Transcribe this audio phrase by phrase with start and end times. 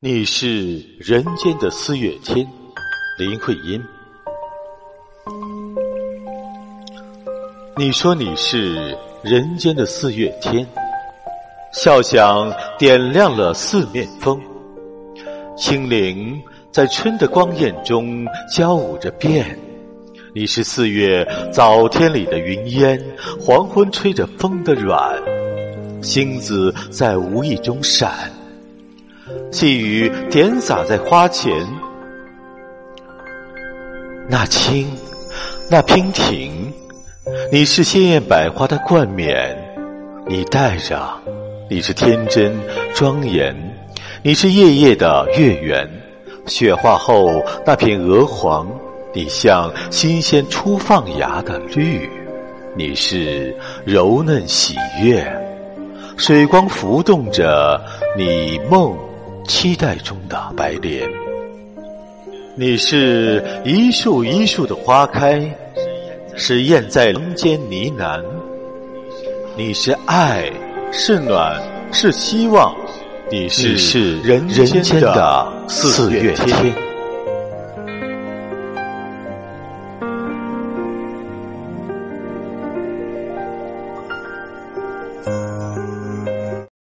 [0.00, 2.46] 你是人间的四月天，
[3.18, 3.82] 林徽因。
[7.76, 10.64] 你说你是人间的四月天，
[11.72, 14.40] 笑响点亮了四面风，
[15.56, 16.40] 清灵
[16.70, 19.58] 在春的光艳中交舞着变。
[20.32, 23.04] 你是四月早天里的云烟，
[23.40, 25.20] 黄昏吹着风的软，
[26.00, 28.30] 星子在无意中闪。
[29.50, 31.52] 细雨点洒在花前，
[34.28, 34.90] 那青，
[35.70, 36.72] 那娉婷，
[37.50, 39.56] 你是鲜艳百花的冠冕，
[40.26, 41.10] 你戴着，
[41.68, 42.54] 你是天真
[42.94, 43.54] 庄严，
[44.22, 45.88] 你是夜夜的月圆，
[46.46, 48.68] 雪化后那片鹅黄，
[49.14, 52.08] 你像新鲜初放芽的绿，
[52.76, 55.26] 你是柔嫩喜悦，
[56.16, 57.82] 水光浮动着
[58.16, 58.96] 你梦。
[59.48, 61.08] 期待中的白莲，
[62.54, 65.42] 你是一树一树的花开，
[66.36, 68.22] 是燕在林间呢喃。
[69.56, 70.52] 你是爱，
[70.92, 72.76] 是暖，是希望，
[73.30, 76.87] 你是人间的四月天。